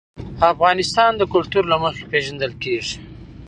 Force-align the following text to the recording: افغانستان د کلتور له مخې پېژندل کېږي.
افغانستان 0.51 1.11
د 1.17 1.21
کلتور 1.33 1.63
له 1.71 1.77
مخې 1.83 2.03
پېژندل 2.11 2.51
کېږي. 2.63 2.95